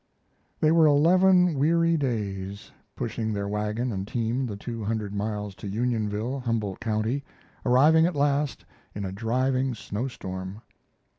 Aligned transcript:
They 0.59 0.71
were 0.71 0.87
eleven 0.87 1.59
weary 1.59 1.95
days 1.95 2.71
pushing 2.95 3.33
their 3.33 3.47
wagon 3.47 3.91
and 3.91 4.07
team 4.07 4.47
the 4.47 4.57
two 4.57 4.83
hundred 4.83 5.13
miles 5.13 5.53
to 5.57 5.67
Unionville, 5.67 6.39
Humboldt 6.39 6.79
County, 6.79 7.23
arriving 7.67 8.07
at 8.07 8.15
last 8.15 8.65
in 8.95 9.05
a 9.05 9.11
driving 9.11 9.75
snow 9.75 10.07
storm. 10.07 10.63